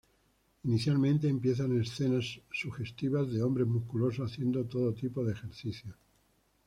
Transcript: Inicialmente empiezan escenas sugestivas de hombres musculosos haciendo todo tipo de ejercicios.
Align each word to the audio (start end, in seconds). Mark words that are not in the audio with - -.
Inicialmente 0.63 1.27
empiezan 1.29 1.79
escenas 1.79 2.41
sugestivas 2.51 3.31
de 3.31 3.43
hombres 3.43 3.67
musculosos 3.67 4.31
haciendo 4.31 4.65
todo 4.65 4.95
tipo 4.95 5.23
de 5.23 5.33
ejercicios. 5.33 5.95